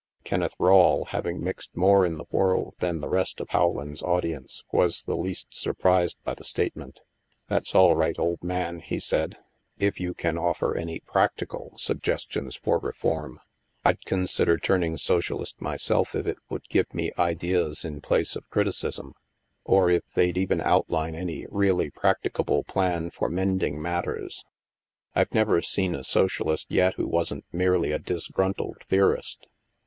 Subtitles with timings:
[0.23, 5.03] Kenneth Rawle, having mixed more in the world than the rest of Rowland's audience, was
[5.03, 7.01] the least surprised by the statement."
[7.49, 9.37] That's all right, old man," he said;"
[9.77, 13.41] if you can offer any practical suggestions for reform.
[13.85, 18.49] I'd con sider turning socialist myself if it would give me ideas in place of
[18.49, 19.13] criticism,
[19.65, 24.43] or if they'd even outline any really practicable plan for mending matters.
[25.13, 29.45] I've never seen a socialist yet who wasn't merely a disgruntled theorist.